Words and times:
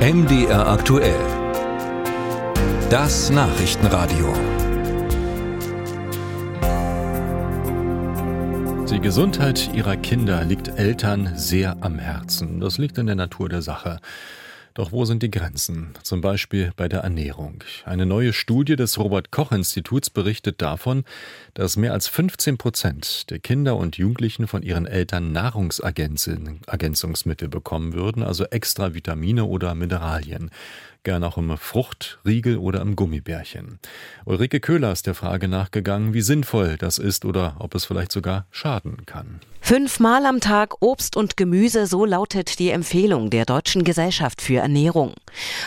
MDR 0.00 0.66
aktuell. 0.66 1.20
Das 2.88 3.28
Nachrichtenradio. 3.28 4.32
Die 8.90 8.98
Gesundheit 8.98 9.74
ihrer 9.74 9.98
Kinder 9.98 10.42
liegt 10.42 10.68
Eltern 10.68 11.32
sehr 11.34 11.76
am 11.82 11.98
Herzen. 11.98 12.60
Das 12.60 12.78
liegt 12.78 12.96
in 12.96 13.08
der 13.08 13.14
Natur 13.14 13.50
der 13.50 13.60
Sache. 13.60 13.98
Doch 14.80 14.92
wo 14.92 15.04
sind 15.04 15.22
die 15.22 15.30
Grenzen? 15.30 15.92
Zum 16.02 16.22
Beispiel 16.22 16.72
bei 16.74 16.88
der 16.88 17.00
Ernährung. 17.00 17.62
Eine 17.84 18.06
neue 18.06 18.32
Studie 18.32 18.76
des 18.76 18.98
Robert 18.98 19.30
Koch 19.30 19.52
Instituts 19.52 20.08
berichtet 20.08 20.62
davon, 20.62 21.04
dass 21.52 21.76
mehr 21.76 21.92
als 21.92 22.08
15 22.08 22.56
Prozent 22.56 23.28
der 23.28 23.40
Kinder 23.40 23.76
und 23.76 23.98
Jugendlichen 23.98 24.46
von 24.46 24.62
ihren 24.62 24.86
Eltern 24.86 25.32
Nahrungsergänzungsmittel 25.32 27.50
bekommen 27.50 27.92
würden, 27.92 28.22
also 28.22 28.46
extra 28.46 28.94
Vitamine 28.94 29.44
oder 29.44 29.74
Mineralien 29.74 30.50
gern 31.02 31.24
auch 31.24 31.38
im 31.38 31.56
Fruchtriegel 31.56 32.58
oder 32.58 32.80
im 32.80 32.96
Gummibärchen. 32.96 33.78
Ulrike 34.24 34.60
Köhler 34.60 34.92
ist 34.92 35.06
der 35.06 35.14
Frage 35.14 35.48
nachgegangen, 35.48 36.14
wie 36.14 36.20
sinnvoll 36.20 36.76
das 36.78 36.98
ist 36.98 37.24
oder 37.24 37.56
ob 37.58 37.74
es 37.74 37.84
vielleicht 37.84 38.12
sogar 38.12 38.46
schaden 38.50 39.06
kann. 39.06 39.40
Fünfmal 39.60 40.26
am 40.26 40.40
Tag 40.40 40.74
Obst 40.80 41.16
und 41.16 41.36
Gemüse, 41.36 41.86
so 41.86 42.04
lautet 42.04 42.58
die 42.58 42.70
Empfehlung 42.70 43.30
der 43.30 43.44
Deutschen 43.44 43.84
Gesellschaft 43.84 44.40
für 44.42 44.56
Ernährung. 44.56 45.14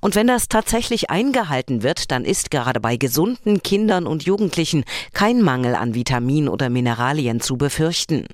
Und 0.00 0.14
wenn 0.14 0.26
das 0.26 0.48
tatsächlich 0.48 1.10
eingehalten 1.10 1.82
wird, 1.82 2.10
dann 2.10 2.24
ist 2.24 2.50
gerade 2.50 2.80
bei 2.80 2.96
gesunden 2.96 3.62
Kindern 3.62 4.06
und 4.06 4.24
Jugendlichen 4.24 4.84
kein 5.12 5.42
Mangel 5.42 5.74
an 5.74 5.94
Vitamin 5.94 6.48
oder 6.48 6.70
Mineralien 6.70 7.40
zu 7.40 7.56
befürchten. 7.56 8.26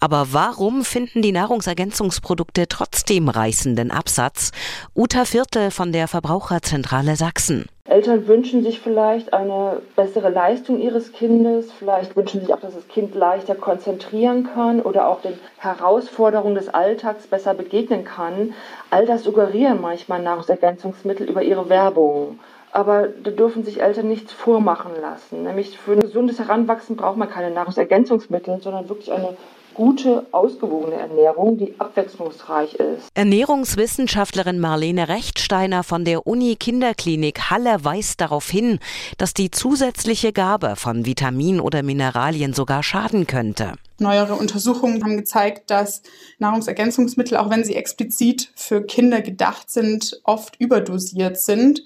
Aber 0.00 0.32
warum 0.32 0.84
finden 0.84 1.22
die 1.22 1.32
Nahrungsergänzungsprodukte 1.32 2.68
trotzdem 2.68 3.28
reißenden 3.28 3.90
Absatz? 3.90 4.50
Uta 4.94 5.24
Viertel 5.24 5.70
von 5.70 5.92
der 5.92 6.08
Verbraucherzentrale 6.08 7.16
Sachsen. 7.16 7.66
Eltern 7.92 8.26
wünschen 8.26 8.62
sich 8.62 8.80
vielleicht 8.80 9.34
eine 9.34 9.82
bessere 9.96 10.30
Leistung 10.30 10.80
ihres 10.80 11.12
Kindes, 11.12 11.70
vielleicht 11.72 12.16
wünschen 12.16 12.40
sich 12.40 12.54
auch, 12.54 12.60
dass 12.60 12.74
das 12.74 12.88
Kind 12.88 13.14
leichter 13.14 13.54
konzentrieren 13.54 14.48
kann 14.54 14.80
oder 14.80 15.08
auch 15.08 15.20
den 15.20 15.38
Herausforderungen 15.58 16.54
des 16.54 16.68
Alltags 16.68 17.26
besser 17.26 17.52
begegnen 17.52 18.04
kann. 18.04 18.54
All 18.90 19.04
das 19.04 19.24
suggerieren 19.24 19.80
manchmal 19.82 20.22
Nahrungsergänzungsmittel 20.22 21.28
über 21.28 21.42
ihre 21.42 21.68
Werbung. 21.68 22.38
Aber 22.72 23.08
da 23.08 23.30
dürfen 23.30 23.64
sich 23.64 23.82
Eltern 23.82 24.08
nichts 24.08 24.32
vormachen 24.32 24.92
lassen. 25.00 25.44
Nämlich 25.44 25.78
für 25.78 25.92
ein 25.92 26.00
gesundes 26.00 26.38
Heranwachsen 26.38 26.96
braucht 26.96 27.18
man 27.18 27.28
keine 27.28 27.50
Nahrungsergänzungsmittel, 27.50 28.60
sondern 28.62 28.88
wirklich 28.88 29.12
eine 29.12 29.36
gute, 29.74 30.26
ausgewogene 30.32 30.96
Ernährung, 30.96 31.58
die 31.58 31.74
abwechslungsreich 31.78 32.74
ist. 32.74 33.08
Ernährungswissenschaftlerin 33.14 34.58
Marlene 34.60 35.08
Rechtsteiner 35.08 35.82
von 35.82 36.04
der 36.04 36.26
Uni 36.26 36.56
Kinderklinik 36.56 37.50
Halle 37.50 37.84
weist 37.84 38.20
darauf 38.20 38.48
hin, 38.48 38.78
dass 39.18 39.34
die 39.34 39.50
zusätzliche 39.50 40.32
Gabe 40.32 40.76
von 40.76 41.06
Vitamin 41.06 41.60
oder 41.60 41.82
Mineralien 41.82 42.52
sogar 42.52 42.82
schaden 42.82 43.26
könnte. 43.26 43.72
Neuere 43.98 44.34
Untersuchungen 44.34 45.02
haben 45.04 45.16
gezeigt, 45.16 45.70
dass 45.70 46.02
Nahrungsergänzungsmittel, 46.38 47.36
auch 47.36 47.50
wenn 47.50 47.64
sie 47.64 47.76
explizit 47.76 48.50
für 48.54 48.82
Kinder 48.82 49.20
gedacht 49.20 49.70
sind, 49.70 50.20
oft 50.24 50.58
überdosiert 50.60 51.38
sind. 51.38 51.82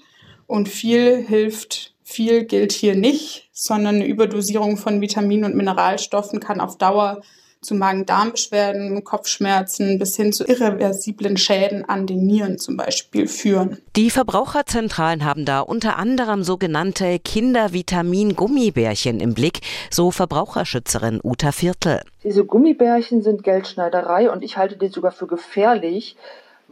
Und 0.47 0.69
viel 0.69 1.17
hilft 1.17 1.93
viel 2.09 2.45
gilt 2.45 2.71
hier 2.71 2.95
nicht, 2.95 3.49
sondern 3.51 3.95
eine 3.95 4.07
Überdosierung 4.07 4.77
von 4.77 5.01
Vitaminen 5.01 5.43
und 5.43 5.57
Mineralstoffen 5.57 6.39
kann 6.39 6.61
auf 6.61 6.77
Dauer 6.77 7.19
zu 7.61 7.75
Magen-Darm-Beschwerden, 7.75 9.03
Kopfschmerzen 9.03 9.99
bis 9.99 10.15
hin 10.15 10.31
zu 10.31 10.45
irreversiblen 10.45 11.35
Schäden 11.35 11.83
an 11.83 12.07
den 12.07 12.25
Nieren 12.25 12.59
zum 12.59 12.77
Beispiel 12.77 13.27
führen. 13.27 13.79
Die 13.97 14.09
Verbraucherzentralen 14.09 15.25
haben 15.25 15.43
da 15.43 15.59
unter 15.59 15.97
anderem 15.97 16.43
sogenannte 16.43 17.19
Kindervitamin-Gummibärchen 17.19 19.19
im 19.19 19.33
Blick, 19.33 19.59
so 19.91 20.11
Verbraucherschützerin 20.11 21.19
Uta 21.21 21.51
Viertel. 21.51 22.03
Diese 22.23 22.45
Gummibärchen 22.45 23.21
sind 23.21 23.43
Geldschneiderei 23.43 24.31
und 24.31 24.43
ich 24.43 24.55
halte 24.55 24.77
die 24.77 24.87
sogar 24.87 25.11
für 25.11 25.27
gefährlich, 25.27 26.15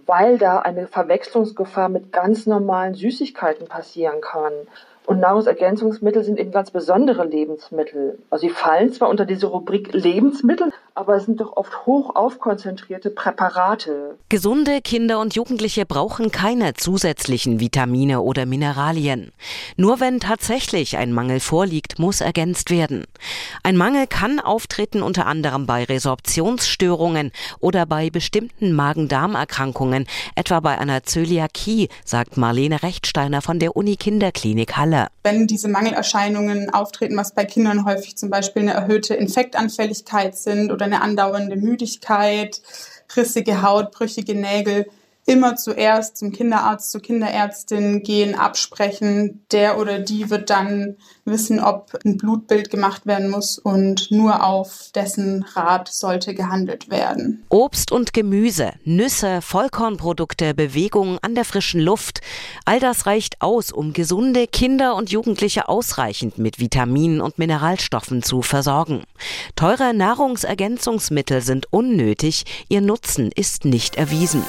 weil 0.06 0.38
da 0.38 0.60
eine 0.60 0.88
Verwechslungsgefahr 0.88 1.90
mit 1.90 2.12
ganz 2.12 2.46
normalen 2.46 2.94
Süßigkeiten 2.94 3.68
passieren 3.68 4.22
kann. 4.22 4.54
Und 5.06 5.20
Nahrungsergänzungsmittel 5.20 6.24
sind 6.24 6.40
eben 6.40 6.52
ganz 6.52 6.72
besondere 6.72 7.26
Lebensmittel. 7.26 8.18
Also 8.30 8.48
sie 8.48 8.54
fallen 8.54 8.92
zwar 8.92 9.10
unter 9.10 9.26
diese 9.26 9.48
Rubrik 9.48 9.94
Lebensmittel, 9.94 10.72
aber 10.96 11.16
es 11.16 11.26
sind 11.26 11.42
doch 11.42 11.56
oft 11.58 11.86
hoch 11.86 12.16
aufkonzentrierte 12.16 13.12
Präparate. 13.12 14.18
Gesunde 14.30 14.82
Kinder 14.82 15.20
und 15.20 15.36
Jugendliche 15.36 15.86
brauchen 15.86 16.32
keine 16.32 16.74
zusätzlichen 16.74 17.60
Vitamine 17.60 18.22
oder 18.22 18.46
Mineralien. 18.46 19.32
Nur 19.78 20.00
wenn 20.00 20.20
tatsächlich 20.20 20.98
ein 20.98 21.12
Mangel 21.12 21.40
vorliegt, 21.40 22.00
muss 22.00 22.22
ergänzt 22.22 22.72
werden. 22.72 23.06
Ein 23.62 23.78
Mangel 23.78 24.08
kann 24.08 24.40
auftreten 24.40 25.04
unter 25.04 25.28
anderem 25.28 25.66
bei 25.66 25.84
Resorptionsstörungen 25.84 27.32
oder 27.60 27.86
bei 27.86 28.10
bestimmten 28.10 28.72
Magen-Darm-Erkrankungen, 28.74 30.08
etwa 30.36 30.62
bei 30.62 30.78
einer 30.80 31.04
Zöliakie, 31.04 31.90
sagt 32.04 32.38
Marlene 32.38 32.82
Rechtsteiner 32.82 33.42
von 33.42 33.60
der 33.60 33.76
Uni 33.76 33.98
Kinderklinik 33.98 34.78
Halle. 34.78 34.95
Wenn 35.24 35.48
diese 35.48 35.68
Mangelerscheinungen 35.68 36.70
auftreten, 36.70 37.18
was 37.18 37.34
bei 37.34 37.46
Kindern 37.46 37.86
häufig 37.86 38.18
zum 38.18 38.30
Beispiel 38.30 38.64
eine 38.64 38.74
erhöhte 38.74 39.16
Infektanfälligkeit 39.16 40.36
sind 40.36 40.72
oder 40.72 40.86
eine 40.86 41.02
andauernde 41.02 41.56
Müdigkeit, 41.56 42.62
rissige 43.16 43.62
Haut, 43.62 43.92
brüchige 43.92 44.36
Nägel, 44.36 44.88
immer 45.26 45.56
zuerst 45.56 46.18
zum 46.18 46.32
Kinderarzt, 46.32 46.92
zur 46.92 47.02
Kinderärztin 47.02 48.04
gehen, 48.04 48.36
absprechen. 48.36 49.44
Der 49.52 49.80
oder 49.80 50.00
die 50.00 50.30
wird 50.30 50.50
dann 50.50 50.98
wissen, 51.26 51.60
ob 51.60 51.98
ein 52.06 52.18
Blutbild 52.18 52.70
gemacht 52.70 53.06
werden 53.06 53.30
muss 53.30 53.58
und 53.58 54.12
nur 54.12 54.44
auf 54.44 54.92
dessen 54.94 55.44
Rat 55.56 55.88
sollte 55.88 56.36
gehandelt 56.36 56.92
werden. 56.92 57.44
Obst 57.50 57.92
und 57.92 58.14
Gemüse, 58.14 58.74
Nüsse, 58.84 59.42
Vollkornprodukte, 59.42 60.54
Bewegung 60.54 61.18
an 61.22 61.34
der 61.34 61.46
frischen 61.46 61.82
Luft, 61.82 62.22
all 62.66 62.80
das 62.80 63.08
reicht 63.08 63.42
aus, 63.42 63.72
um 63.72 63.94
gesunde 63.94 64.46
Kinder 64.46 64.96
und 64.96 65.10
Jugendliche 65.10 65.68
ausreichend 65.68 66.38
mit 66.38 66.60
Vitaminen 66.60 67.22
und 67.22 67.40
Mineralstoffen 67.40 68.22
zu 68.22 68.44
versorgen. 68.44 69.04
Teure 69.56 69.96
Nahrungsergänzungsmittel 69.96 71.42
sind 71.42 71.72
unnötig, 71.72 72.46
ihr 72.70 72.82
Nutzen 72.82 73.32
ist 73.34 73.66
nicht 73.66 73.96
erwiesen. 73.96 74.44